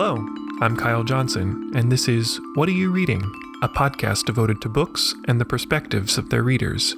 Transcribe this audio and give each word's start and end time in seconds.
Hello, 0.00 0.24
I'm 0.60 0.76
Kyle 0.76 1.02
Johnson, 1.02 1.72
and 1.74 1.90
this 1.90 2.06
is 2.06 2.40
What 2.54 2.68
Are 2.68 2.70
You 2.70 2.92
Reading? 2.92 3.20
A 3.62 3.68
podcast 3.68 4.26
devoted 4.26 4.60
to 4.60 4.68
books 4.68 5.12
and 5.26 5.40
the 5.40 5.44
perspectives 5.44 6.16
of 6.16 6.30
their 6.30 6.44
readers. 6.44 6.94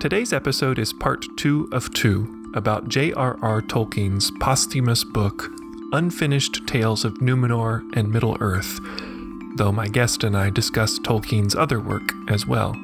Today's 0.00 0.32
episode 0.32 0.78
is 0.78 0.92
part 0.92 1.26
two 1.36 1.68
of 1.72 1.92
two 1.92 2.52
about 2.54 2.88
J.R.R. 2.88 3.62
Tolkien's 3.62 4.30
posthumous 4.38 5.02
book, 5.02 5.50
Unfinished 5.92 6.68
Tales 6.68 7.04
of 7.04 7.14
Numenor 7.14 7.82
and 7.96 8.12
Middle 8.12 8.36
Earth, 8.38 8.78
though 9.56 9.72
my 9.72 9.88
guest 9.88 10.22
and 10.22 10.36
I 10.36 10.50
discuss 10.50 11.00
Tolkien's 11.00 11.56
other 11.56 11.80
work 11.80 12.12
as 12.28 12.46
well. 12.46 12.76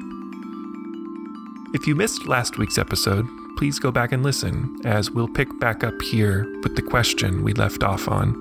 If 1.73 1.87
you 1.87 1.95
missed 1.95 2.27
last 2.27 2.57
week's 2.57 2.77
episode, 2.77 3.29
please 3.57 3.79
go 3.79 3.91
back 3.91 4.11
and 4.11 4.23
listen, 4.23 4.79
as 4.83 5.11
we'll 5.11 5.27
pick 5.27 5.47
back 5.59 5.83
up 5.83 5.99
here 6.01 6.45
with 6.63 6.75
the 6.75 6.81
question 6.81 7.43
we 7.43 7.53
left 7.53 7.83
off 7.83 8.07
on. 8.07 8.33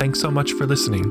Thanks 0.00 0.20
so 0.20 0.30
much 0.30 0.52
for 0.52 0.66
listening. 0.66 1.04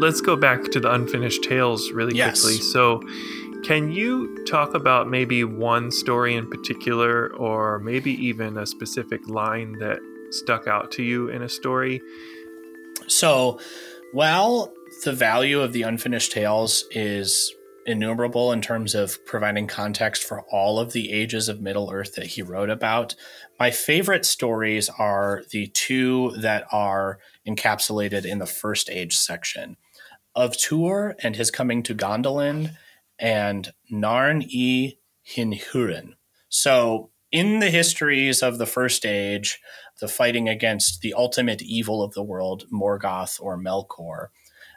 Let's 0.00 0.20
go 0.20 0.36
back 0.36 0.64
to 0.72 0.80
the 0.80 0.92
unfinished 0.92 1.44
tales 1.44 1.90
really 1.92 2.14
Yes. 2.16 2.42
quickly. 2.42 2.58
So, 2.60 3.00
can 3.62 3.90
you 3.90 4.44
talk 4.44 4.74
about 4.74 5.08
maybe 5.08 5.42
one 5.44 5.90
story 5.90 6.34
in 6.34 6.46
particular, 6.50 7.32
or 7.34 7.78
maybe 7.78 8.12
even 8.26 8.58
a 8.58 8.66
specific 8.66 9.26
line 9.28 9.78
that 9.78 10.00
stuck 10.30 10.66
out 10.66 10.90
to 10.92 11.02
you 11.02 11.28
in 11.28 11.40
a 11.40 11.48
story? 11.48 12.02
So, 13.06 13.58
while 14.14 14.72
the 15.02 15.12
value 15.12 15.60
of 15.60 15.72
the 15.72 15.82
unfinished 15.82 16.30
tales 16.30 16.84
is 16.92 17.52
innumerable 17.84 18.52
in 18.52 18.60
terms 18.60 18.94
of 18.94 19.22
providing 19.26 19.66
context 19.66 20.22
for 20.22 20.42
all 20.52 20.78
of 20.78 20.92
the 20.92 21.12
ages 21.12 21.48
of 21.48 21.60
Middle 21.60 21.90
Earth 21.92 22.14
that 22.14 22.28
he 22.28 22.40
wrote 22.40 22.70
about, 22.70 23.16
my 23.58 23.72
favorite 23.72 24.24
stories 24.24 24.88
are 24.88 25.42
the 25.50 25.66
two 25.66 26.30
that 26.38 26.64
are 26.70 27.18
encapsulated 27.44 28.24
in 28.24 28.38
the 28.38 28.46
first 28.46 28.88
age 28.88 29.16
section 29.16 29.76
of 30.36 30.52
Tuor 30.52 31.14
and 31.20 31.34
his 31.34 31.50
coming 31.50 31.82
to 31.82 31.92
Gondolin 31.92 32.76
and 33.18 33.72
Narn 33.92 34.44
e 34.48 34.96
Hinhurin. 35.28 36.12
So, 36.48 37.10
in 37.34 37.58
the 37.58 37.68
histories 37.68 38.44
of 38.44 38.58
the 38.58 38.66
first 38.66 39.04
age, 39.04 39.60
the 40.00 40.06
fighting 40.06 40.48
against 40.48 41.00
the 41.00 41.12
ultimate 41.14 41.60
evil 41.60 42.00
of 42.00 42.14
the 42.14 42.22
world, 42.22 42.64
Morgoth 42.72 43.40
or 43.40 43.58
Melkor, 43.58 44.28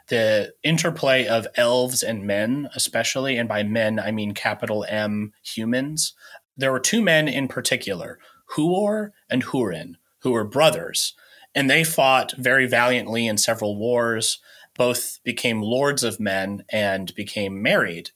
the 0.08 0.52
interplay 0.64 1.24
of 1.28 1.46
elves 1.54 2.02
and 2.02 2.26
men, 2.26 2.68
especially, 2.74 3.36
and 3.36 3.48
by 3.48 3.62
men 3.62 4.00
I 4.00 4.10
mean 4.10 4.34
capital 4.34 4.84
M 4.88 5.32
humans. 5.44 6.14
There 6.56 6.72
were 6.72 6.80
two 6.80 7.00
men 7.00 7.28
in 7.28 7.46
particular, 7.46 8.18
Huor 8.56 9.10
and 9.30 9.44
Hurin, 9.44 9.92
who 10.22 10.32
were 10.32 10.42
brothers, 10.42 11.14
and 11.54 11.70
they 11.70 11.84
fought 11.84 12.32
very 12.36 12.66
valiantly 12.66 13.28
in 13.28 13.38
several 13.38 13.78
wars. 13.78 14.40
Both 14.76 15.20
became 15.22 15.62
lords 15.62 16.02
of 16.02 16.18
men 16.18 16.64
and 16.70 17.14
became 17.14 17.62
married. 17.62 18.10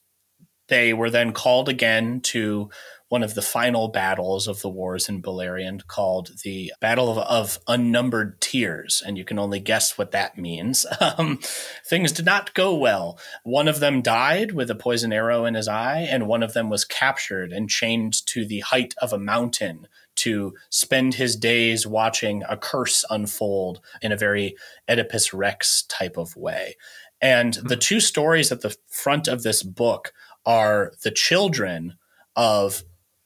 They 0.67 0.93
were 0.93 1.09
then 1.09 1.31
called 1.31 1.69
again 1.69 2.19
to 2.21 2.69
one 3.13 3.21
of 3.21 3.35
the 3.35 3.43
final 3.43 3.89
battles 3.89 4.47
of 4.47 4.63
the 4.63 4.69
wars 4.69 5.07
in 5.07 5.21
Beleriand 5.21 5.85
called 5.85 6.31
the 6.43 6.73
Battle 6.81 7.11
of, 7.11 7.19
of 7.19 7.59
Unnumbered 7.67 8.41
Tears. 8.41 9.03
And 9.05 9.19
you 9.19 9.23
can 9.23 9.37
only 9.37 9.59
guess 9.59 9.99
what 9.99 10.09
that 10.11 10.35
means. 10.35 10.83
Um, 11.15 11.39
things 11.85 12.11
did 12.11 12.25
not 12.25 12.55
go 12.55 12.73
well. 12.73 13.19
One 13.43 13.67
of 13.67 13.79
them 13.79 14.01
died 14.01 14.53
with 14.53 14.71
a 14.71 14.75
poison 14.75 15.13
arrow 15.13 15.45
in 15.45 15.53
his 15.53 15.67
eye, 15.67 16.07
and 16.09 16.27
one 16.27 16.41
of 16.41 16.53
them 16.53 16.69
was 16.69 16.85
captured 16.85 17.51
and 17.51 17.69
chained 17.69 18.25
to 18.27 18.45
the 18.45 18.61
height 18.61 18.95
of 18.99 19.13
a 19.13 19.19
mountain 19.19 19.87
to 20.15 20.53
spend 20.69 21.15
his 21.15 21.35
days 21.35 21.85
watching 21.85 22.41
a 22.49 22.57
curse 22.57 23.05
unfold 23.11 23.81
in 24.01 24.11
a 24.11 24.17
very 24.17 24.55
Oedipus 24.89 25.33
Rex 25.33 25.83
type 25.83 26.17
of 26.17 26.35
way. 26.35 26.77
And 27.21 27.53
the 27.55 27.77
two 27.77 27.99
stories 27.99 28.51
at 28.51 28.61
the 28.61 28.75
front 28.89 29.27
of 29.27 29.43
this 29.43 29.61
book 29.61 30.13
are 30.45 30.93
the 31.03 31.11
children 31.11 31.97
of 32.35 32.83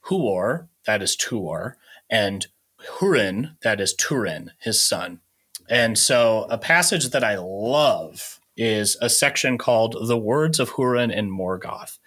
Huor, 0.09 0.68
that 0.85 1.01
is 1.01 1.16
Tuor, 1.16 1.73
and 2.09 2.47
Hurin, 3.00 3.57
that 3.62 3.81
is 3.81 3.94
Turin, 3.94 4.51
his 4.59 4.81
son. 4.81 5.22
And 5.69 5.97
so 5.97 6.47
a 6.50 6.57
passage 6.57 7.09
that 7.09 7.23
I 7.23 7.38
love 7.38 8.40
is 8.56 8.97
a 9.01 9.09
section 9.09 9.57
called 9.57 10.07
The 10.07 10.18
Words 10.18 10.59
of 10.59 10.72
Hurin 10.72 11.16
and 11.16 11.31
Morgoth. 11.31 12.00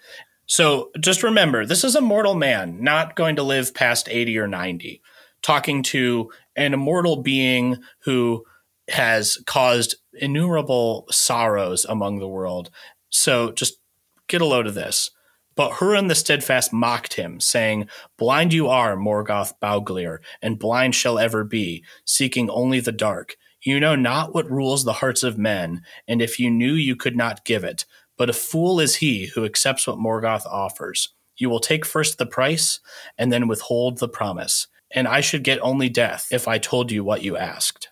So 0.45 0.91
just 0.99 1.23
remember, 1.23 1.65
this 1.65 1.83
is 1.83 1.95
a 1.95 2.01
mortal 2.01 2.35
man, 2.35 2.83
not 2.83 3.15
going 3.15 3.37
to 3.37 3.43
live 3.43 3.73
past 3.73 4.09
80 4.09 4.37
or 4.37 4.47
90, 4.47 5.01
talking 5.41 5.83
to 5.83 6.31
an 6.55 6.73
immortal 6.73 7.21
being 7.21 7.77
who 7.99 8.43
has 8.89 9.37
caused 9.45 9.95
innumerable 10.13 11.07
sorrows 11.09 11.85
among 11.85 12.19
the 12.19 12.27
world. 12.27 12.69
So 13.09 13.51
just 13.51 13.79
get 14.27 14.41
a 14.41 14.45
load 14.45 14.67
of 14.67 14.73
this. 14.73 15.11
But 15.55 15.73
Hurin 15.73 16.07
the 16.07 16.15
Steadfast 16.15 16.71
mocked 16.71 17.13
him, 17.15 17.39
saying, 17.39 17.89
Blind 18.17 18.53
you 18.53 18.69
are, 18.69 18.95
Morgoth 18.95 19.53
Bauglir, 19.61 20.19
and 20.41 20.59
blind 20.59 20.95
shall 20.95 21.19
ever 21.19 21.43
be, 21.43 21.83
seeking 22.05 22.49
only 22.49 22.79
the 22.79 22.91
dark. 22.91 23.35
You 23.63 23.79
know 23.79 23.95
not 23.95 24.33
what 24.33 24.49
rules 24.49 24.83
the 24.83 24.93
hearts 24.93 25.21
of 25.23 25.37
men, 25.37 25.83
and 26.07 26.21
if 26.21 26.39
you 26.39 26.49
knew, 26.49 26.73
you 26.73 26.95
could 26.95 27.15
not 27.15 27.45
give 27.45 27.63
it. 27.63 27.85
But 28.17 28.29
a 28.29 28.33
fool 28.33 28.79
is 28.79 28.95
he 28.95 29.27
who 29.27 29.45
accepts 29.45 29.85
what 29.85 29.99
Morgoth 29.99 30.45
offers. 30.45 31.13
You 31.37 31.49
will 31.49 31.59
take 31.59 31.85
first 31.85 32.17
the 32.17 32.25
price, 32.25 32.79
and 33.17 33.31
then 33.31 33.47
withhold 33.47 33.99
the 33.99 34.09
promise. 34.09 34.67
And 34.93 35.07
I 35.07 35.21
should 35.21 35.43
get 35.43 35.59
only 35.61 35.89
death 35.89 36.27
if 36.31 36.47
I 36.47 36.57
told 36.57 36.91
you 36.91 37.03
what 37.03 37.23
you 37.23 37.37
asked. 37.37 37.90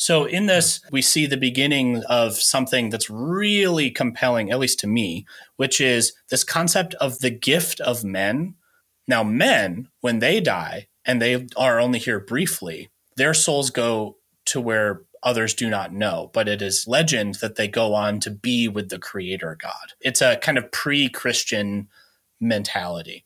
So, 0.00 0.26
in 0.26 0.46
this, 0.46 0.80
we 0.92 1.02
see 1.02 1.26
the 1.26 1.36
beginning 1.36 2.04
of 2.04 2.36
something 2.36 2.88
that's 2.88 3.10
really 3.10 3.90
compelling, 3.90 4.52
at 4.52 4.60
least 4.60 4.78
to 4.80 4.86
me, 4.86 5.26
which 5.56 5.80
is 5.80 6.12
this 6.30 6.44
concept 6.44 6.94
of 6.94 7.18
the 7.18 7.30
gift 7.30 7.80
of 7.80 8.04
men. 8.04 8.54
Now, 9.08 9.24
men, 9.24 9.88
when 10.00 10.20
they 10.20 10.40
die, 10.40 10.86
and 11.04 11.20
they 11.20 11.48
are 11.56 11.80
only 11.80 11.98
here 11.98 12.20
briefly, 12.20 12.90
their 13.16 13.34
souls 13.34 13.70
go 13.70 14.18
to 14.44 14.60
where 14.60 15.02
others 15.24 15.52
do 15.52 15.68
not 15.68 15.92
know, 15.92 16.30
but 16.32 16.46
it 16.46 16.62
is 16.62 16.86
legend 16.86 17.34
that 17.36 17.56
they 17.56 17.66
go 17.66 17.92
on 17.92 18.20
to 18.20 18.30
be 18.30 18.68
with 18.68 18.90
the 18.90 19.00
creator 19.00 19.58
God. 19.60 19.94
It's 20.00 20.22
a 20.22 20.36
kind 20.36 20.58
of 20.58 20.70
pre 20.70 21.08
Christian 21.08 21.88
mentality. 22.40 23.24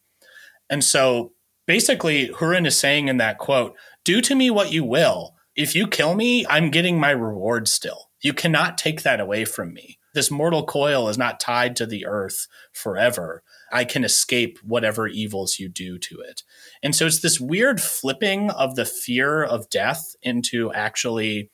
And 0.70 0.82
so 0.82 1.32
basically, 1.66 2.28
Hurin 2.28 2.66
is 2.66 2.78
saying 2.78 3.08
in 3.08 3.18
that 3.18 3.36
quote, 3.36 3.76
Do 4.04 4.22
to 4.22 4.34
me 4.34 4.48
what 4.48 4.72
you 4.72 4.84
will. 4.84 5.34
If 5.54 5.74
you 5.74 5.86
kill 5.86 6.14
me, 6.14 6.46
I'm 6.46 6.70
getting 6.70 6.98
my 6.98 7.10
reward 7.10 7.68
still. 7.68 8.10
You 8.20 8.32
cannot 8.32 8.78
take 8.78 9.02
that 9.02 9.20
away 9.20 9.44
from 9.44 9.74
me. 9.74 9.98
This 10.14 10.30
mortal 10.30 10.64
coil 10.64 11.08
is 11.08 11.18
not 11.18 11.40
tied 11.40 11.74
to 11.76 11.86
the 11.86 12.06
earth 12.06 12.46
forever. 12.72 13.42
I 13.72 13.84
can 13.84 14.04
escape 14.04 14.58
whatever 14.62 15.08
evils 15.08 15.58
you 15.58 15.68
do 15.68 15.98
to 15.98 16.20
it. 16.20 16.42
And 16.82 16.94
so 16.94 17.06
it's 17.06 17.20
this 17.20 17.40
weird 17.40 17.80
flipping 17.80 18.50
of 18.50 18.76
the 18.76 18.84
fear 18.84 19.42
of 19.42 19.70
death 19.70 20.14
into 20.22 20.72
actually 20.72 21.50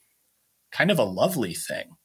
kind 0.73 0.91
of 0.91 0.99
a 0.99 1.05
lovely 1.05 1.55
thing. 1.55 1.97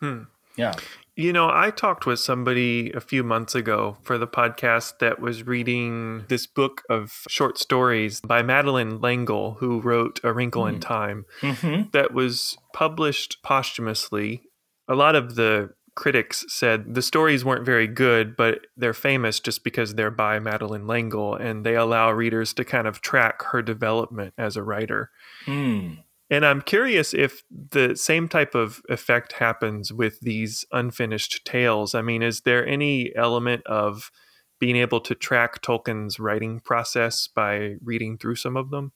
Hmm. 0.00 0.22
Yeah. 0.56 0.74
You 1.20 1.34
know, 1.34 1.50
I 1.52 1.70
talked 1.70 2.06
with 2.06 2.18
somebody 2.18 2.92
a 2.92 3.00
few 3.00 3.22
months 3.22 3.54
ago 3.54 3.98
for 4.02 4.16
the 4.16 4.26
podcast 4.26 5.00
that 5.00 5.20
was 5.20 5.46
reading 5.46 6.24
this 6.28 6.46
book 6.46 6.80
of 6.88 7.12
short 7.28 7.58
stories 7.58 8.22
by 8.22 8.40
Madeleine 8.40 9.00
L'Engle, 9.02 9.58
who 9.60 9.82
wrote 9.82 10.18
A 10.24 10.32
Wrinkle 10.32 10.66
in 10.66 10.80
Time, 10.80 11.26
Mm-hmm. 11.42 11.90
that 11.92 12.14
was 12.14 12.56
published 12.72 13.36
posthumously. 13.42 14.44
A 14.88 14.94
lot 14.94 15.14
of 15.14 15.34
the 15.34 15.74
critics 15.94 16.46
said 16.48 16.94
the 16.94 17.02
stories 17.02 17.44
weren't 17.44 17.66
very 17.66 17.86
good, 17.86 18.34
but 18.34 18.60
they're 18.74 18.94
famous 18.94 19.40
just 19.40 19.62
because 19.62 19.96
they're 19.96 20.10
by 20.10 20.38
Madeleine 20.38 20.86
L'Engle 20.86 21.34
and 21.34 21.66
they 21.66 21.76
allow 21.76 22.10
readers 22.10 22.54
to 22.54 22.64
kind 22.64 22.86
of 22.86 23.02
track 23.02 23.42
her 23.52 23.60
development 23.60 24.32
as 24.38 24.56
a 24.56 24.62
writer. 24.62 25.10
Mm. 25.44 25.98
And 26.30 26.46
I'm 26.46 26.62
curious 26.62 27.12
if 27.12 27.42
the 27.50 27.96
same 27.96 28.28
type 28.28 28.54
of 28.54 28.82
effect 28.88 29.32
happens 29.32 29.92
with 29.92 30.20
these 30.20 30.64
unfinished 30.70 31.44
tales. 31.44 31.94
I 31.94 32.02
mean, 32.02 32.22
is 32.22 32.42
there 32.42 32.64
any 32.64 33.14
element 33.16 33.66
of 33.66 34.12
being 34.60 34.76
able 34.76 35.00
to 35.00 35.14
track 35.14 35.60
Tolkien's 35.60 36.20
writing 36.20 36.60
process 36.60 37.28
by 37.34 37.74
reading 37.82 38.16
through 38.16 38.36
some 38.36 38.56
of 38.56 38.70
them? 38.70 38.92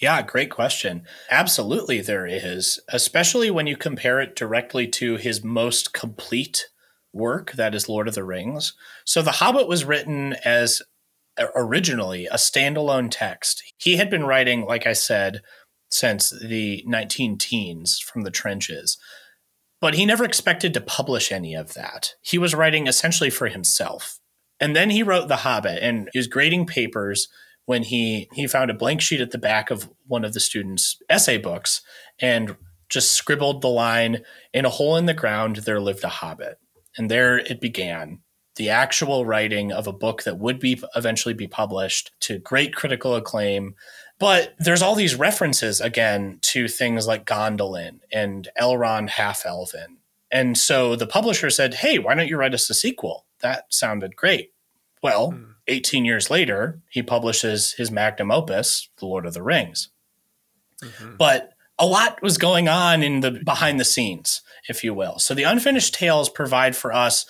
Yeah, 0.00 0.22
great 0.22 0.50
question. 0.50 1.04
Absolutely, 1.30 2.00
there 2.00 2.26
is, 2.26 2.80
especially 2.88 3.50
when 3.50 3.66
you 3.66 3.76
compare 3.76 4.20
it 4.20 4.36
directly 4.36 4.86
to 4.88 5.16
his 5.16 5.42
most 5.42 5.92
complete 5.92 6.68
work, 7.12 7.52
that 7.52 7.74
is 7.74 7.88
Lord 7.88 8.06
of 8.06 8.14
the 8.14 8.24
Rings. 8.24 8.74
So, 9.04 9.22
The 9.22 9.32
Hobbit 9.32 9.66
was 9.66 9.84
written 9.84 10.36
as 10.44 10.82
uh, 11.36 11.46
originally 11.56 12.26
a 12.26 12.34
standalone 12.34 13.08
text. 13.10 13.62
He 13.76 13.96
had 13.96 14.08
been 14.08 14.24
writing, 14.24 14.66
like 14.66 14.86
I 14.86 14.92
said, 14.92 15.42
since 15.90 16.30
the 16.30 16.82
19 16.86 17.38
teens 17.38 17.98
from 17.98 18.22
the 18.22 18.30
trenches. 18.30 18.98
But 19.80 19.94
he 19.94 20.04
never 20.04 20.24
expected 20.24 20.74
to 20.74 20.80
publish 20.80 21.30
any 21.30 21.54
of 21.54 21.74
that. 21.74 22.14
He 22.20 22.38
was 22.38 22.54
writing 22.54 22.86
essentially 22.86 23.30
for 23.30 23.48
himself. 23.48 24.18
And 24.60 24.74
then 24.74 24.90
he 24.90 25.02
wrote 25.02 25.28
The 25.28 25.36
Hobbit 25.36 25.78
and 25.82 26.08
he 26.12 26.18
was 26.18 26.26
grading 26.26 26.66
papers 26.66 27.28
when 27.66 27.84
he 27.84 28.28
he 28.32 28.46
found 28.46 28.70
a 28.70 28.74
blank 28.74 29.00
sheet 29.00 29.20
at 29.20 29.30
the 29.30 29.38
back 29.38 29.70
of 29.70 29.90
one 30.06 30.24
of 30.24 30.32
the 30.32 30.40
students' 30.40 30.96
essay 31.08 31.38
books 31.38 31.82
and 32.18 32.56
just 32.88 33.12
scribbled 33.12 33.62
the 33.62 33.68
line 33.68 34.22
in 34.52 34.64
a 34.64 34.70
hole 34.70 34.96
in 34.96 35.06
the 35.06 35.14
ground 35.14 35.56
there 35.56 35.80
lived 35.80 36.02
a 36.02 36.08
hobbit. 36.08 36.58
And 36.96 37.10
there 37.10 37.38
it 37.38 37.60
began 37.60 38.20
the 38.58 38.70
actual 38.70 39.24
writing 39.24 39.72
of 39.72 39.86
a 39.86 39.92
book 39.92 40.24
that 40.24 40.38
would 40.38 40.58
be 40.58 40.82
eventually 40.96 41.32
be 41.32 41.46
published 41.46 42.10
to 42.20 42.38
great 42.38 42.74
critical 42.74 43.14
acclaim. 43.14 43.74
But 44.18 44.54
there's 44.58 44.82
all 44.82 44.94
these 44.94 45.14
references 45.14 45.80
again 45.80 46.38
to 46.42 46.66
things 46.66 47.06
like 47.06 47.24
Gondolin 47.24 48.00
and 48.12 48.48
Elrond 48.60 49.10
Half 49.10 49.46
Elven. 49.46 49.98
And 50.30 50.58
so 50.58 50.96
the 50.96 51.06
publisher 51.06 51.50
said, 51.50 51.74
Hey, 51.74 51.98
why 51.98 52.14
don't 52.14 52.28
you 52.28 52.36
write 52.36 52.54
us 52.54 52.68
a 52.68 52.74
sequel? 52.74 53.26
That 53.40 53.72
sounded 53.72 54.16
great. 54.16 54.52
Well, 55.02 55.30
hmm. 55.30 55.44
18 55.68 56.04
years 56.04 56.30
later, 56.30 56.80
he 56.88 57.02
publishes 57.02 57.72
his 57.72 57.90
magnum 57.90 58.30
opus, 58.30 58.88
The 58.98 59.06
Lord 59.06 59.26
of 59.26 59.34
the 59.34 59.42
Rings. 59.42 59.90
Mm-hmm. 60.82 61.16
But 61.16 61.52
a 61.78 61.86
lot 61.86 62.20
was 62.22 62.38
going 62.38 62.68
on 62.68 63.02
in 63.02 63.20
the 63.20 63.30
behind 63.44 63.78
the 63.78 63.84
scenes, 63.84 64.42
if 64.68 64.82
you 64.82 64.94
will. 64.94 65.18
So 65.18 65.34
the 65.34 65.44
unfinished 65.44 65.94
tales 65.94 66.28
provide 66.28 66.74
for 66.74 66.92
us 66.92 67.26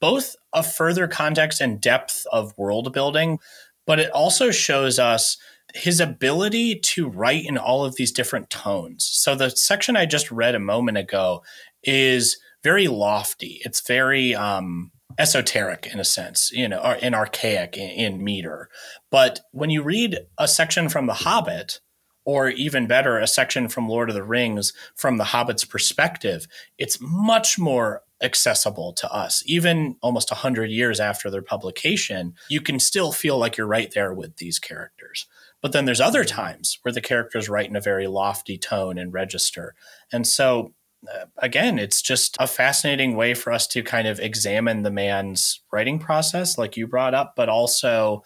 both 0.00 0.36
a 0.52 0.62
further 0.62 1.08
context 1.08 1.60
and 1.60 1.80
depth 1.80 2.26
of 2.32 2.56
world 2.56 2.92
building, 2.92 3.38
but 3.86 4.00
it 4.00 4.10
also 4.10 4.50
shows 4.50 4.98
us 4.98 5.36
his 5.74 6.00
ability 6.00 6.78
to 6.80 7.08
write 7.08 7.44
in 7.44 7.58
all 7.58 7.84
of 7.84 7.96
these 7.96 8.12
different 8.12 8.50
tones. 8.50 9.04
So 9.04 9.34
the 9.34 9.50
section 9.50 9.96
I 9.96 10.06
just 10.06 10.30
read 10.30 10.54
a 10.54 10.60
moment 10.60 10.98
ago 10.98 11.42
is 11.82 12.38
very 12.62 12.88
lofty. 12.88 13.60
It's 13.64 13.86
very 13.86 14.34
um, 14.34 14.90
esoteric 15.18 15.88
in 15.92 16.00
a 16.00 16.04
sense, 16.04 16.50
you 16.52 16.68
know, 16.68 16.96
in 17.00 17.14
archaic 17.14 17.76
in, 17.76 17.90
in 17.90 18.24
meter. 18.24 18.68
But 19.10 19.40
when 19.52 19.70
you 19.70 19.82
read 19.82 20.18
a 20.38 20.48
section 20.48 20.88
from 20.88 21.06
The 21.06 21.14
Hobbit, 21.14 21.80
or 22.24 22.48
even 22.48 22.88
better, 22.88 23.18
a 23.18 23.26
section 23.26 23.68
from 23.68 23.88
Lord 23.88 24.08
of 24.08 24.16
the 24.16 24.24
Rings 24.24 24.72
from 24.96 25.16
the 25.16 25.24
Hobbit's 25.24 25.64
perspective, 25.64 26.48
it's 26.76 26.98
much 27.00 27.56
more 27.56 28.02
accessible 28.22 28.92
to 28.94 29.12
us. 29.12 29.42
Even 29.46 29.96
almost 30.00 30.30
100 30.30 30.70
years 30.70 31.00
after 31.00 31.30
their 31.30 31.42
publication, 31.42 32.34
you 32.48 32.60
can 32.60 32.80
still 32.80 33.12
feel 33.12 33.38
like 33.38 33.56
you're 33.56 33.66
right 33.66 33.92
there 33.92 34.12
with 34.12 34.36
these 34.36 34.58
characters. 34.58 35.26
But 35.60 35.72
then 35.72 35.84
there's 35.84 36.00
other 36.00 36.24
times 36.24 36.78
where 36.82 36.92
the 36.92 37.00
characters 37.00 37.48
write 37.48 37.68
in 37.68 37.76
a 37.76 37.80
very 37.80 38.06
lofty 38.06 38.58
tone 38.58 38.98
and 38.98 39.12
register. 39.12 39.74
And 40.12 40.26
so, 40.26 40.74
uh, 41.12 41.26
again, 41.38 41.78
it's 41.78 42.02
just 42.02 42.36
a 42.38 42.46
fascinating 42.46 43.16
way 43.16 43.34
for 43.34 43.52
us 43.52 43.66
to 43.68 43.82
kind 43.82 44.08
of 44.08 44.20
examine 44.20 44.82
the 44.82 44.90
man's 44.90 45.60
writing 45.72 45.98
process, 45.98 46.56
like 46.56 46.76
you 46.76 46.86
brought 46.86 47.14
up, 47.14 47.34
but 47.36 47.48
also 47.48 48.22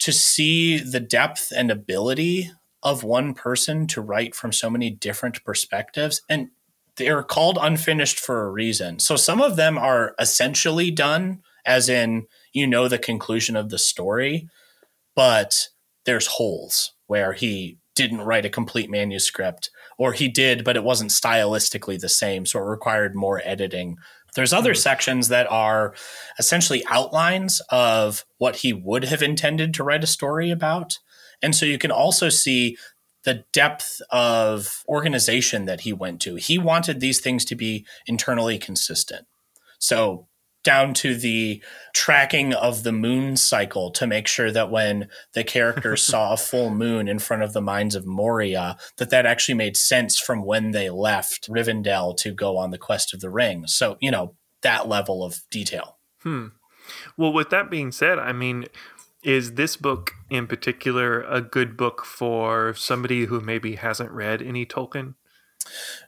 to 0.00 0.12
see 0.12 0.78
the 0.78 1.00
depth 1.00 1.52
and 1.54 1.70
ability 1.70 2.50
of 2.82 3.04
one 3.04 3.34
person 3.34 3.86
to 3.86 4.00
write 4.00 4.34
from 4.34 4.52
so 4.52 4.70
many 4.70 4.90
different 4.90 5.44
perspectives. 5.44 6.22
And 6.28 6.50
they're 7.00 7.22
called 7.22 7.58
unfinished 7.60 8.20
for 8.20 8.46
a 8.46 8.50
reason. 8.50 8.98
So 8.98 9.16
some 9.16 9.40
of 9.40 9.56
them 9.56 9.78
are 9.78 10.14
essentially 10.20 10.90
done, 10.90 11.40
as 11.64 11.88
in, 11.88 12.26
you 12.52 12.66
know, 12.66 12.86
the 12.88 12.98
conclusion 12.98 13.56
of 13.56 13.70
the 13.70 13.78
story, 13.78 14.48
but 15.16 15.68
there's 16.04 16.26
holes 16.26 16.92
where 17.06 17.32
he 17.32 17.78
didn't 17.96 18.20
write 18.20 18.44
a 18.46 18.50
complete 18.50 18.90
manuscript, 18.90 19.70
or 19.98 20.12
he 20.12 20.28
did, 20.28 20.62
but 20.62 20.76
it 20.76 20.84
wasn't 20.84 21.10
stylistically 21.10 21.98
the 21.98 22.08
same. 22.08 22.46
So 22.46 22.58
it 22.58 22.62
required 22.62 23.14
more 23.14 23.42
editing. 23.44 23.96
There's 24.34 24.52
other 24.52 24.72
mm-hmm. 24.72 24.80
sections 24.80 25.28
that 25.28 25.50
are 25.50 25.94
essentially 26.38 26.84
outlines 26.88 27.60
of 27.70 28.24
what 28.38 28.56
he 28.56 28.72
would 28.72 29.04
have 29.04 29.22
intended 29.22 29.74
to 29.74 29.84
write 29.84 30.04
a 30.04 30.06
story 30.06 30.50
about. 30.50 30.98
And 31.42 31.54
so 31.54 31.66
you 31.66 31.78
can 31.78 31.90
also 31.90 32.28
see 32.28 32.76
the 33.24 33.44
depth 33.52 34.00
of 34.10 34.82
organization 34.88 35.66
that 35.66 35.82
he 35.82 35.92
went 35.92 36.20
to. 36.22 36.36
He 36.36 36.58
wanted 36.58 37.00
these 37.00 37.20
things 37.20 37.44
to 37.46 37.54
be 37.54 37.86
internally 38.06 38.58
consistent. 38.58 39.26
So 39.78 40.28
down 40.62 40.92
to 40.92 41.14
the 41.14 41.62
tracking 41.94 42.52
of 42.52 42.82
the 42.82 42.92
moon 42.92 43.36
cycle 43.36 43.90
to 43.90 44.06
make 44.06 44.26
sure 44.26 44.50
that 44.52 44.70
when 44.70 45.08
the 45.32 45.44
characters 45.44 46.02
saw 46.06 46.32
a 46.32 46.36
full 46.36 46.70
moon 46.70 47.08
in 47.08 47.18
front 47.18 47.42
of 47.42 47.52
the 47.52 47.62
mines 47.62 47.94
of 47.94 48.06
Moria, 48.06 48.76
that 48.98 49.10
that 49.10 49.26
actually 49.26 49.54
made 49.54 49.76
sense 49.76 50.18
from 50.18 50.44
when 50.44 50.72
they 50.72 50.90
left 50.90 51.48
Rivendell 51.48 52.16
to 52.18 52.32
go 52.32 52.58
on 52.58 52.70
the 52.70 52.78
quest 52.78 53.14
of 53.14 53.20
the 53.20 53.30
ring. 53.30 53.66
So, 53.66 53.96
you 54.00 54.10
know, 54.10 54.34
that 54.62 54.88
level 54.88 55.24
of 55.24 55.40
detail. 55.50 55.98
Hmm. 56.22 56.48
Well, 57.16 57.32
with 57.32 57.50
that 57.50 57.70
being 57.70 57.92
said, 57.92 58.18
I 58.18 58.32
mean, 58.32 58.66
is 59.22 59.54
this 59.54 59.76
book 59.76 60.12
in 60.30 60.46
particular 60.46 61.22
a 61.22 61.40
good 61.40 61.76
book 61.76 62.04
for 62.04 62.74
somebody 62.74 63.26
who 63.26 63.40
maybe 63.40 63.76
hasn't 63.76 64.10
read 64.10 64.42
any 64.42 64.64
Tolkien? 64.64 65.14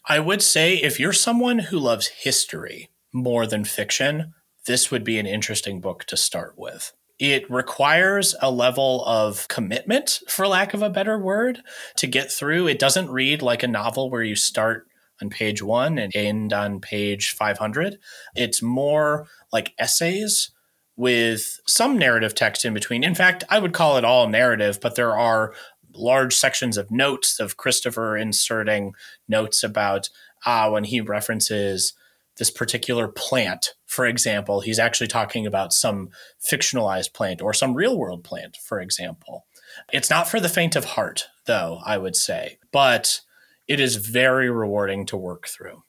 I 0.07 0.19
would 0.19 0.43
say 0.43 0.77
if 0.77 0.99
you're 0.99 1.13
someone 1.13 1.59
who 1.59 1.79
loves 1.79 2.09
history 2.09 2.91
more 3.13 3.47
than 3.47 3.65
fiction, 3.65 4.35
this 4.67 4.91
would 4.91 5.05
be 5.05 5.19
an 5.19 5.27
interesting 5.27 5.81
book 5.81 6.05
to 6.05 6.17
start 6.17 6.55
with. 6.57 6.93
It 7.19 7.49
requires 7.51 8.35
a 8.41 8.51
level 8.51 9.05
of 9.05 9.47
commitment, 9.49 10.21
for 10.29 10.49
lack 10.49 10.75
of 10.75 10.83
a 10.83 10.91
better 10.91 11.19
word, 11.19 11.61
to 11.97 12.07
get 12.07 12.33
through. 12.33 12.67
It 12.67 12.79
doesn't 12.79 13.11
read 13.11 13.43
like 13.43 13.63
a 13.63 13.69
novel 13.69 14.11
where 14.11 14.23
you 14.23 14.35
start 14.35 14.87
on 15.21 15.31
page 15.31 15.63
one 15.63 15.99
and 15.99 16.15
end 16.17 16.53
on 16.53 16.81
page 16.81 17.33
500. 17.33 17.99
It's 18.35 18.63
more 18.63 19.29
like 19.53 19.75
essays 19.79 20.51
with 20.97 21.61
some 21.67 21.99
narrative 21.99 22.35
text 22.35 22.65
in 22.65 22.75
between. 22.75 23.03
In 23.03 23.15
fact, 23.15 23.45
I 23.49 23.59
would 23.59 23.73
call 23.73 23.97
it 23.97 24.05
all 24.05 24.29
narrative, 24.29 24.79
but 24.81 24.95
there 24.95 25.17
are 25.17 25.55
large 25.95 26.35
sections 26.35 26.77
of 26.77 26.91
notes 26.91 27.41
of 27.41 27.57
Christopher 27.57 28.17
inserting 28.17 28.95
notes 29.29 29.63
about 29.63 30.09
ah, 30.45 30.71
when 30.71 30.85
he 30.85 31.01
references 31.01 31.95
this 32.39 32.51
particular 32.51 33.09
plant, 33.09 33.75
for 33.87 34.07
example, 34.07 34.61
he's 34.61 34.79
actually 34.79 35.07
talking 35.07 35.47
about 35.47 35.73
some 35.73 36.09
fictionalized 36.43 37.13
plant 37.13 37.43
or 37.43 37.53
some 37.53 37.75
real 37.75 37.99
world 37.99 38.25
plant, 38.25 38.57
for 38.57 38.81
example. 38.81 39.45
It's 39.93 40.11
not 40.11 40.29
for 40.29 40.41
the 40.41 40.49
faint 40.49 40.75
of 40.75 40.85
heart, 40.85 41.29
though, 41.47 41.81
I 41.85 41.99
would 41.99 42.17
say, 42.17 42.59
but 42.73 43.21
it 43.69 43.81
is 43.81 43.97
very 43.97 44.51
rewarding 44.51 45.05
to 45.07 45.17
work 45.17 45.47
through. 45.47 45.83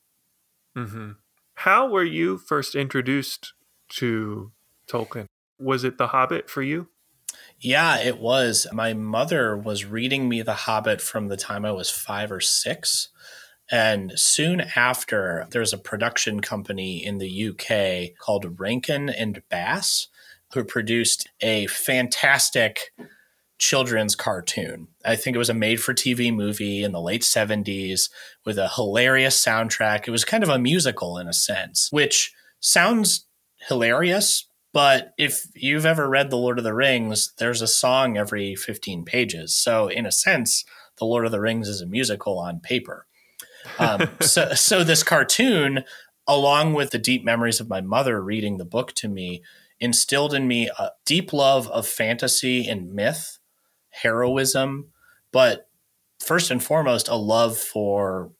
Mm-hmm. 0.75 1.12
How 1.55 1.89
were 1.89 2.03
you 2.03 2.38
first 2.38 2.75
introduced 2.75 3.53
to 3.93 4.51
Tolkien. 4.93 5.25
Was 5.59 5.83
it 5.83 5.97
The 5.97 6.07
Hobbit 6.07 6.50
for 6.50 6.62
you? 6.62 6.89
Yeah, 7.59 8.00
it 8.00 8.19
was. 8.19 8.67
My 8.71 8.93
mother 8.93 9.57
was 9.57 9.85
reading 9.85 10.29
me 10.29 10.41
The 10.41 10.53
Hobbit 10.53 11.01
from 11.01 11.27
the 11.27 11.38
time 11.38 11.65
I 11.65 11.71
was 11.71 11.89
five 11.89 12.31
or 12.31 12.41
six. 12.41 13.09
And 13.71 14.13
soon 14.15 14.62
after, 14.75 15.47
there's 15.51 15.73
a 15.73 15.77
production 15.77 16.41
company 16.41 17.03
in 17.03 17.17
the 17.17 17.50
UK 17.50 18.17
called 18.19 18.59
Rankin 18.59 19.09
and 19.09 19.41
Bass 19.50 20.09
who 20.53 20.63
produced 20.63 21.27
a 21.41 21.65
fantastic 21.67 22.93
children's 23.57 24.15
cartoon. 24.15 24.88
I 25.05 25.15
think 25.15 25.35
it 25.35 25.39
was 25.39 25.50
a 25.50 25.53
made 25.53 25.81
for 25.81 25.93
TV 25.93 26.33
movie 26.33 26.83
in 26.83 26.91
the 26.91 27.01
late 27.01 27.21
70s 27.21 28.09
with 28.45 28.57
a 28.57 28.69
hilarious 28.69 29.43
soundtrack. 29.43 30.07
It 30.07 30.12
was 30.12 30.25
kind 30.25 30.43
of 30.43 30.50
a 30.50 30.59
musical 30.59 31.17
in 31.17 31.27
a 31.27 31.33
sense, 31.33 31.88
which 31.91 32.33
sounds 32.59 33.25
hilarious, 33.67 34.45
but 34.74 35.13
if 35.20 35.46
you've 35.53 35.86
ever 35.86 36.10
read 36.10 36.32
The 36.32 36.38
Lord 36.38 36.58
of 36.58 36.63
the 36.63 36.74
Rings, 36.74 37.32
there's 37.38 37.62
a 37.62 37.68
song 37.68 38.18
every 38.18 38.56
15 38.56 39.06
pages. 39.06 39.56
So, 39.56 39.88
in 39.88 40.08
a 40.08 40.12
sense, 40.12 40.65
The 40.98 41.06
Lord 41.06 41.25
of 41.25 41.32
the 41.32 41.39
Rings 41.39 41.70
is 41.70 41.80
a 41.80 41.86
musical 41.86 42.39
on 42.39 42.60
paper. 42.60 43.06
Um, 43.77 44.10
so, 44.20 44.53
so 44.56 44.84
this 44.84 45.03
cartoon, 45.03 45.84
along 46.27 46.74
with 46.74 46.89
the 46.89 46.98
deep 46.98 47.24
memories 47.24 47.60
of 47.60 47.70
my 47.70 47.82
mother 47.82 48.22
reading 48.22 48.58
the 48.58 48.65
book 48.65 48.94
to 48.96 49.08
me, 49.08 49.44
instilled 49.80 50.34
in 50.34 50.48
me 50.48 50.70
a 50.80 50.89
deep 51.06 51.32
love 51.32 51.68
of 51.70 51.88
fantasy 51.88 52.68
and 52.68 52.92
myth, 52.94 53.38
heroism, 53.89 54.89
but 55.32 55.70
first 56.20 56.50
and 56.50 56.63
foremost, 56.63 57.08
a 57.08 57.15
love 57.15 57.58
for 57.58 58.32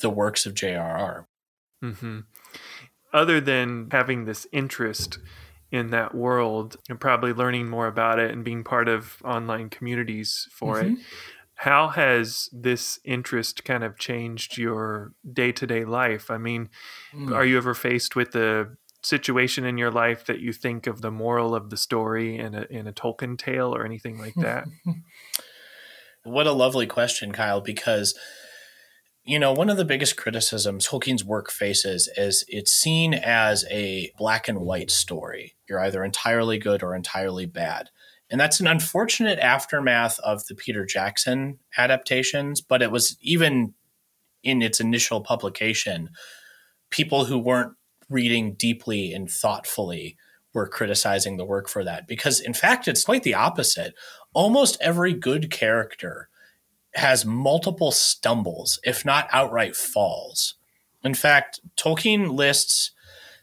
the 0.00 0.10
works 0.10 0.46
of 0.46 0.54
J.R.R. 0.54 1.28
Mm-hmm. 1.84 2.20
Other 3.12 3.40
than 3.40 3.88
having 3.90 4.24
this 4.24 4.46
interest 4.52 5.18
in 5.70 5.90
that 5.90 6.14
world 6.14 6.76
and 6.88 7.00
probably 7.00 7.32
learning 7.32 7.68
more 7.68 7.86
about 7.86 8.18
it 8.18 8.30
and 8.30 8.44
being 8.44 8.62
part 8.62 8.88
of 8.88 9.16
online 9.24 9.68
communities 9.68 10.48
for 10.52 10.76
mm-hmm. 10.76 10.94
it. 10.94 10.98
How 11.56 11.88
has 11.88 12.50
this 12.52 13.00
interest 13.04 13.64
kind 13.64 13.82
of 13.82 13.98
changed 13.98 14.58
your 14.58 15.12
day 15.30 15.52
to 15.52 15.66
day 15.66 15.84
life? 15.84 16.30
I 16.30 16.36
mean, 16.36 16.68
mm. 17.14 17.34
are 17.34 17.46
you 17.46 17.56
ever 17.56 17.72
faced 17.74 18.14
with 18.14 18.32
the 18.32 18.76
situation 19.02 19.64
in 19.64 19.78
your 19.78 19.90
life 19.90 20.26
that 20.26 20.40
you 20.40 20.52
think 20.52 20.86
of 20.86 21.00
the 21.00 21.10
moral 21.10 21.54
of 21.54 21.70
the 21.70 21.76
story 21.76 22.38
in 22.38 22.54
a, 22.54 22.66
in 22.68 22.86
a 22.86 22.92
Tolkien 22.92 23.38
tale 23.38 23.74
or 23.74 23.84
anything 23.86 24.18
like 24.18 24.34
that? 24.34 24.66
what 26.24 26.46
a 26.46 26.52
lovely 26.52 26.86
question, 26.86 27.32
Kyle, 27.32 27.60
because 27.62 28.18
You 29.28 29.40
know, 29.40 29.52
one 29.52 29.68
of 29.68 29.76
the 29.76 29.84
biggest 29.84 30.16
criticisms 30.16 30.86
Tolkien's 30.86 31.24
work 31.24 31.50
faces 31.50 32.08
is 32.16 32.44
it's 32.46 32.72
seen 32.72 33.12
as 33.12 33.64
a 33.72 34.12
black 34.16 34.46
and 34.46 34.60
white 34.60 34.88
story. 34.88 35.56
You're 35.68 35.80
either 35.80 36.04
entirely 36.04 36.58
good 36.58 36.80
or 36.84 36.94
entirely 36.94 37.44
bad. 37.44 37.90
And 38.30 38.40
that's 38.40 38.60
an 38.60 38.68
unfortunate 38.68 39.40
aftermath 39.40 40.20
of 40.20 40.46
the 40.46 40.54
Peter 40.54 40.86
Jackson 40.86 41.58
adaptations, 41.76 42.60
but 42.60 42.82
it 42.82 42.92
was 42.92 43.16
even 43.20 43.74
in 44.44 44.62
its 44.62 44.78
initial 44.78 45.20
publication, 45.20 46.10
people 46.90 47.24
who 47.24 47.36
weren't 47.36 47.72
reading 48.08 48.54
deeply 48.54 49.12
and 49.12 49.28
thoughtfully 49.28 50.16
were 50.54 50.68
criticizing 50.68 51.36
the 51.36 51.44
work 51.44 51.68
for 51.68 51.82
that. 51.82 52.06
Because 52.06 52.38
in 52.38 52.54
fact, 52.54 52.86
it's 52.86 53.02
quite 53.02 53.24
the 53.24 53.34
opposite. 53.34 53.94
Almost 54.34 54.78
every 54.80 55.14
good 55.14 55.50
character 55.50 56.28
has 56.96 57.24
multiple 57.24 57.92
stumbles, 57.92 58.78
if 58.84 59.04
not 59.04 59.28
outright 59.32 59.76
falls. 59.76 60.54
In 61.04 61.14
fact, 61.14 61.60
Tolkien 61.76 62.32
lists 62.36 62.92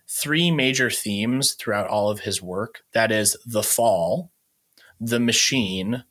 three 0.08 0.52
major 0.52 0.90
themes 0.90 1.54
throughout 1.54 1.88
all 1.88 2.10
of 2.10 2.22
his 2.22 2.42
work 2.42 2.84
that 2.94 3.12
is, 3.12 3.38
the 3.46 3.64
fall, 3.64 4.32
the 5.00 5.20
machine, 5.20 6.04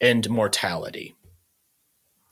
and 0.00 0.28
mortality. 0.28 1.14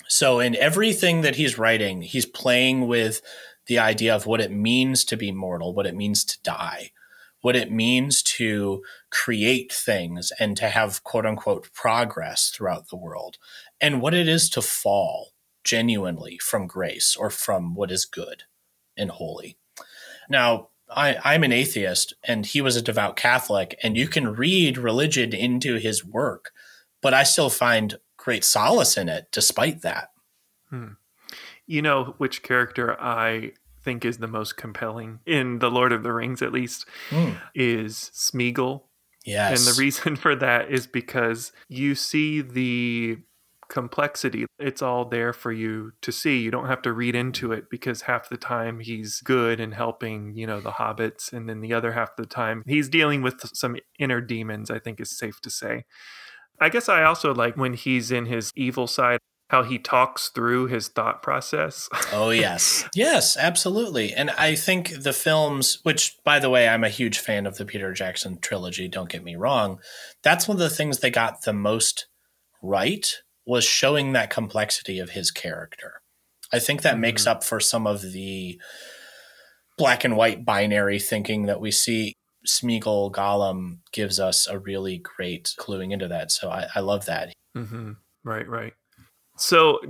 So, 0.08 0.40
in 0.40 0.56
everything 0.56 1.20
that 1.20 1.36
he's 1.36 1.58
writing, 1.58 2.02
he's 2.02 2.26
playing 2.26 2.88
with 2.88 3.22
the 3.66 3.78
idea 3.78 4.14
of 4.14 4.26
what 4.26 4.40
it 4.40 4.50
means 4.50 5.04
to 5.04 5.16
be 5.16 5.30
mortal, 5.30 5.72
what 5.72 5.86
it 5.86 5.94
means 5.94 6.24
to 6.24 6.42
die, 6.42 6.90
what 7.40 7.56
it 7.56 7.70
means 7.70 8.22
to 8.22 8.82
create 9.10 9.72
things 9.72 10.32
and 10.40 10.56
to 10.56 10.68
have 10.68 11.04
quote 11.04 11.24
unquote 11.24 11.72
progress 11.72 12.50
throughout 12.50 12.88
the 12.88 12.96
world, 12.96 13.38
and 13.80 14.00
what 14.00 14.14
it 14.14 14.28
is 14.28 14.48
to 14.50 14.62
fall 14.62 15.32
genuinely 15.64 16.38
from 16.38 16.66
grace 16.66 17.16
or 17.16 17.30
from 17.30 17.74
what 17.74 17.90
is 17.90 18.04
good 18.04 18.44
and 18.96 19.10
holy. 19.10 19.56
Now, 20.28 20.68
I, 20.88 21.34
am 21.34 21.44
an 21.44 21.52
atheist 21.52 22.14
and 22.24 22.46
he 22.46 22.60
was 22.60 22.76
a 22.76 22.82
devout 22.82 23.16
Catholic, 23.16 23.78
and 23.82 23.96
you 23.96 24.08
can 24.08 24.34
read 24.34 24.78
religion 24.78 25.32
into 25.32 25.76
his 25.76 26.04
work, 26.04 26.50
but 27.00 27.14
I 27.14 27.22
still 27.22 27.50
find 27.50 27.98
great 28.16 28.44
solace 28.44 28.96
in 28.96 29.08
it 29.08 29.28
despite 29.30 29.82
that. 29.82 30.10
Hmm. 30.68 30.92
You 31.66 31.82
know 31.82 32.14
which 32.18 32.42
character 32.42 33.00
I 33.00 33.52
think 33.82 34.04
is 34.04 34.18
the 34.18 34.26
most 34.26 34.56
compelling 34.56 35.20
in 35.24 35.60
The 35.60 35.70
Lord 35.70 35.92
of 35.92 36.02
the 36.02 36.12
Rings, 36.12 36.42
at 36.42 36.52
least, 36.52 36.86
hmm. 37.08 37.32
is 37.54 38.10
Smeagol. 38.14 38.82
Yes. 39.24 39.66
And 39.66 39.74
the 39.74 39.80
reason 39.80 40.16
for 40.16 40.34
that 40.36 40.70
is 40.70 40.86
because 40.86 41.52
you 41.68 41.94
see 41.94 42.40
the 42.40 43.18
complexity. 43.70 44.44
It's 44.58 44.82
all 44.82 45.06
there 45.06 45.32
for 45.32 45.52
you 45.52 45.92
to 46.02 46.12
see. 46.12 46.40
You 46.40 46.50
don't 46.50 46.66
have 46.66 46.82
to 46.82 46.92
read 46.92 47.14
into 47.14 47.52
it 47.52 47.70
because 47.70 48.02
half 48.02 48.28
the 48.28 48.36
time 48.36 48.80
he's 48.80 49.20
good 49.22 49.60
and 49.60 49.72
helping, 49.72 50.34
you 50.34 50.46
know, 50.46 50.60
the 50.60 50.72
hobbits. 50.72 51.32
And 51.32 51.48
then 51.48 51.60
the 51.60 51.72
other 51.72 51.92
half 51.92 52.10
of 52.10 52.16
the 52.16 52.26
time 52.26 52.62
he's 52.66 52.88
dealing 52.88 53.22
with 53.22 53.40
some 53.54 53.76
inner 53.98 54.20
demons, 54.20 54.70
I 54.70 54.78
think 54.78 55.00
is 55.00 55.16
safe 55.16 55.40
to 55.42 55.50
say. 55.50 55.84
I 56.60 56.68
guess 56.68 56.88
I 56.88 57.04
also 57.04 57.32
like 57.32 57.56
when 57.56 57.72
he's 57.72 58.10
in 58.10 58.26
his 58.26 58.52
evil 58.54 58.86
side, 58.86 59.20
how 59.48 59.62
he 59.62 59.78
talks 59.78 60.28
through 60.28 60.66
his 60.66 60.88
thought 60.88 61.22
process. 61.22 61.88
oh, 62.12 62.30
yes. 62.30 62.88
Yes, 62.94 63.36
absolutely. 63.36 64.12
And 64.12 64.30
I 64.30 64.54
think 64.54 65.02
the 65.02 65.12
films, 65.12 65.80
which, 65.82 66.18
by 66.24 66.38
the 66.38 66.50
way, 66.50 66.68
I'm 66.68 66.84
a 66.84 66.88
huge 66.88 67.18
fan 67.18 67.46
of 67.46 67.56
the 67.56 67.64
Peter 67.64 67.92
Jackson 67.92 68.38
trilogy, 68.40 68.88
don't 68.88 69.08
get 69.08 69.24
me 69.24 69.36
wrong, 69.36 69.80
that's 70.22 70.46
one 70.46 70.56
of 70.56 70.60
the 70.60 70.70
things 70.70 70.98
they 70.98 71.10
got 71.10 71.42
the 71.42 71.52
most 71.52 72.06
right 72.62 73.06
was 73.50 73.64
showing 73.64 74.12
that 74.12 74.30
complexity 74.30 75.00
of 75.00 75.10
his 75.10 75.32
character. 75.32 76.00
I 76.52 76.60
think 76.60 76.82
that 76.82 76.92
mm-hmm. 76.92 77.00
makes 77.00 77.26
up 77.26 77.42
for 77.42 77.58
some 77.58 77.84
of 77.84 78.00
the 78.12 78.60
black 79.76 80.04
and 80.04 80.16
white 80.16 80.44
binary 80.44 81.00
thinking 81.00 81.46
that 81.46 81.60
we 81.60 81.72
see. 81.72 82.14
Smeagol 82.46 83.10
Gollum 83.10 83.78
gives 83.92 84.20
us 84.20 84.46
a 84.46 84.56
really 84.56 84.98
great 84.98 85.52
cluing 85.58 85.92
into 85.92 86.06
that. 86.06 86.30
So 86.30 86.48
I, 86.48 86.68
I 86.76 86.80
love 86.80 87.06
that. 87.06 87.32
Mm-hmm. 87.56 87.92
Right, 88.22 88.48
right. 88.48 88.72
So 89.36 89.80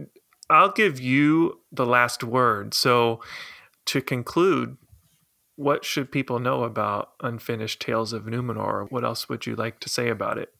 I'll 0.48 0.72
give 0.72 0.98
you 0.98 1.60
the 1.70 1.84
last 1.86 2.24
word. 2.24 2.72
So 2.72 3.20
to 3.86 4.00
conclude, 4.00 4.78
what 5.56 5.84
should 5.84 6.10
people 6.10 6.38
know 6.38 6.64
about 6.64 7.10
Unfinished 7.20 7.80
Tales 7.80 8.14
of 8.14 8.24
Numenor? 8.24 8.90
What 8.90 9.04
else 9.04 9.28
would 9.28 9.44
you 9.44 9.54
like 9.54 9.80
to 9.80 9.90
say 9.90 10.08
about 10.08 10.38
it? 10.38 10.54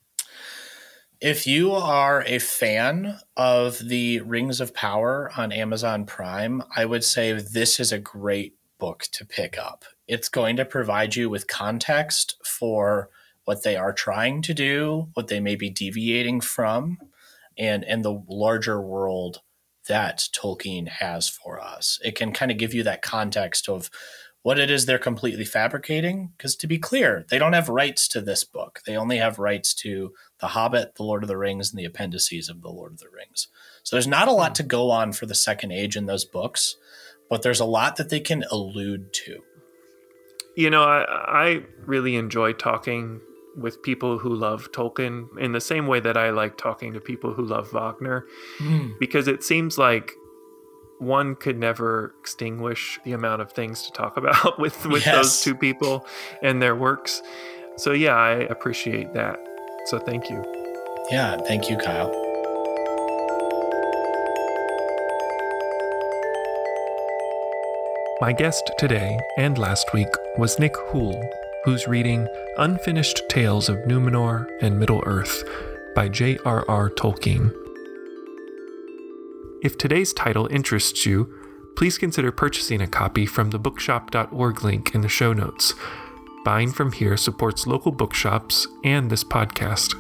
If 1.21 1.47
you 1.47 1.73
are 1.73 2.25
a 2.27 2.39
fan 2.39 3.19
of 3.37 3.79
the 3.79 4.23
Rings 4.23 4.59
of 4.59 4.73
Power 4.73 5.31
on 5.37 5.53
Amazon 5.53 6.07
Prime, 6.07 6.63
I 6.75 6.87
would 6.87 7.05
say 7.05 7.33
this 7.33 7.79
is 7.79 7.93
a 7.93 7.99
great 7.99 8.55
book 8.79 9.05
to 9.13 9.27
pick 9.27 9.59
up. 9.59 9.85
It's 10.09 10.31
going 10.31 10.57
to 10.57 10.65
provide 10.65 11.17
you 11.17 11.29
with 11.29 11.47
context 11.47 12.37
for 12.43 13.11
what 13.45 13.65
they 13.65 13.77
are 13.77 13.93
trying 13.93 14.41
to 14.41 14.55
do, 14.55 15.09
what 15.13 15.29
they 15.29 15.41
may 15.41 15.57
be 15.57 15.69
deviating 15.69 16.41
from, 16.41 16.97
and 17.59 17.85
and 17.85 18.03
the 18.03 18.25
larger 18.27 18.81
world 18.81 19.43
that 19.89 20.27
Tolkien 20.35 20.89
has 20.89 21.29
for 21.29 21.61
us. 21.61 21.99
It 22.03 22.15
can 22.15 22.33
kind 22.33 22.51
of 22.51 22.57
give 22.57 22.73
you 22.73 22.83
that 22.85 23.03
context 23.03 23.69
of 23.69 23.91
what 24.43 24.59
it 24.59 24.71
is 24.71 24.87
they're 24.87 24.99
completely 24.99 25.45
fabricating. 25.45 26.33
Because 26.37 26.57
to 26.57 26.67
be 26.67 26.79
clear, 26.79 27.27
they 27.29 27.39
don't 27.39 27.53
have 27.53 27.69
rights 27.69 28.09
to 28.09 28.21
this 28.21 28.45
book. 28.45 28.81
They 28.87 28.97
only 28.97 29.19
have 29.19 29.39
rights 29.39 29.75
to 29.75 30.13
The 30.41 30.49
Hobbit, 30.49 30.95
The 30.95 31.03
Lord 31.03 31.23
of 31.23 31.29
the 31.29 31.37
Rings, 31.37 31.71
and 31.71 31.79
the 31.79 31.85
appendices 31.85 32.49
of 32.49 32.63
The 32.63 32.71
Lord 32.71 32.93
of 32.93 32.99
the 32.99 33.11
Rings. 33.11 33.49
So 33.83 33.97
there's 33.97 34.07
not 34.07 34.29
a 34.29 34.33
lot 34.33 34.55
to 34.57 34.63
go 34.63 34.91
on 34.91 35.13
for 35.13 35.27
the 35.27 35.35
second 35.35 35.73
age 35.73 35.97
in 35.97 36.07
those 36.07 36.25
books, 36.25 36.77
but 37.29 37.43
there's 37.43 37.61
a 37.61 37.65
lot 37.65 37.97
that 37.97 38.09
they 38.09 38.21
can 38.21 38.45
allude 38.51 39.13
to. 39.13 39.41
You 40.57 40.71
know, 40.71 40.83
I, 40.83 41.05
I 41.29 41.63
really 41.85 42.17
enjoy 42.17 42.53
talking 42.53 43.21
with 43.57 43.83
people 43.83 44.19
who 44.19 44.35
love 44.35 44.71
Tolkien 44.73 45.27
in 45.39 45.53
the 45.53 45.61
same 45.61 45.87
way 45.87 46.01
that 46.01 46.17
I 46.17 46.31
like 46.31 46.57
talking 46.57 46.93
to 46.93 47.01
people 47.01 47.35
who 47.35 47.45
love 47.45 47.73
Wagner, 47.73 48.27
mm. 48.59 48.99
because 48.99 49.29
it 49.29 49.43
seems 49.43 49.79
like 49.79 50.13
one 51.01 51.35
could 51.35 51.59
never 51.59 52.15
extinguish 52.21 53.01
the 53.05 53.13
amount 53.13 53.43
of 53.43 53.51
things 53.51 53.83
to 53.83 53.93
talk 53.93 54.17
about 54.19 54.59
with 54.59 54.87
with 54.87 55.05
yes. 55.07 55.17
those 55.17 55.41
two 55.43 55.55
people 55.55 56.07
and 56.43 56.63
their 56.63 56.77
works. 56.77 57.23
So 57.77 57.93
yeah, 57.93 58.15
I 58.15 58.31
appreciate 58.33 59.15
that. 59.15 59.39
So 59.87 59.99
thank 59.99 60.29
you. 60.29 60.45
Yeah, 61.11 61.39
thank 61.39 61.71
you, 61.71 61.77
Kyle. 61.77 62.11
My 68.21 68.33
guest 68.33 68.71
today 68.79 69.19
and 69.39 69.57
last 69.57 69.95
week 69.95 70.11
was 70.37 70.59
Nic 70.59 70.77
Houle, 70.91 71.27
who's 71.65 71.89
reading 71.89 72.29
Unfinished 72.59 73.23
Tales 73.31 73.71
of 73.71 73.79
Numenor 73.79 74.47
and 74.61 74.79
Middle 74.79 75.03
Earth 75.07 75.43
by 75.95 76.09
J.R.R. 76.09 76.91
Tolkien. 76.91 77.70
If 79.63 79.77
today's 79.77 80.15
title 80.15 80.47
interests 80.47 81.05
you, 81.05 81.31
please 81.77 81.99
consider 81.99 82.33
purchasing 82.33 82.81
a 82.81 82.87
copy 82.87 83.27
from 83.27 83.51
the 83.51 83.59
bookshop.org 83.59 84.65
link 84.65 84.95
in 84.95 85.03
the 85.03 85.09
show 85.09 85.35
notes. 85.35 85.75
Buying 86.47 86.73
from 86.73 86.93
here 86.93 87.19
supports 87.19 87.67
local 87.67 87.93
bookshops 87.93 88.67
and 88.85 89.11
this 89.11 89.23
podcast. 89.23 89.93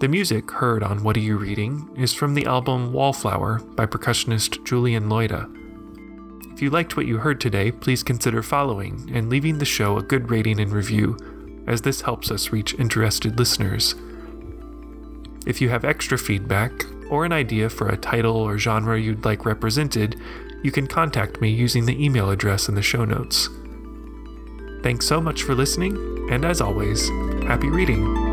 The 0.00 0.08
music 0.08 0.50
heard 0.50 0.82
on 0.82 1.04
What 1.04 1.16
Are 1.16 1.20
You 1.20 1.36
Reading 1.36 1.88
is 1.96 2.12
from 2.12 2.34
the 2.34 2.46
album 2.46 2.92
Wallflower 2.92 3.60
by 3.60 3.86
percussionist 3.86 4.64
Julian 4.64 5.04
Loida. 5.08 5.48
If 6.52 6.60
you 6.60 6.70
liked 6.70 6.96
what 6.96 7.06
you 7.06 7.18
heard 7.18 7.40
today, 7.40 7.70
please 7.70 8.02
consider 8.02 8.42
following 8.42 9.08
and 9.14 9.30
leaving 9.30 9.58
the 9.58 9.64
show 9.64 9.98
a 9.98 10.02
good 10.02 10.32
rating 10.32 10.58
and 10.58 10.72
review, 10.72 11.16
as 11.68 11.82
this 11.82 12.00
helps 12.00 12.32
us 12.32 12.50
reach 12.50 12.74
interested 12.74 13.38
listeners. 13.38 13.94
If 15.46 15.60
you 15.60 15.68
have 15.68 15.84
extra 15.84 16.18
feedback, 16.18 16.72
or 17.10 17.24
an 17.24 17.32
idea 17.32 17.68
for 17.68 17.88
a 17.88 17.96
title 17.96 18.36
or 18.36 18.58
genre 18.58 19.00
you'd 19.00 19.24
like 19.24 19.44
represented, 19.44 20.20
you 20.62 20.70
can 20.70 20.86
contact 20.86 21.40
me 21.40 21.50
using 21.50 21.86
the 21.86 22.04
email 22.04 22.30
address 22.30 22.68
in 22.68 22.74
the 22.74 22.82
show 22.82 23.04
notes. 23.04 23.48
Thanks 24.82 25.06
so 25.06 25.20
much 25.20 25.42
for 25.42 25.54
listening, 25.54 25.96
and 26.30 26.44
as 26.44 26.60
always, 26.60 27.08
happy 27.44 27.68
reading! 27.68 28.27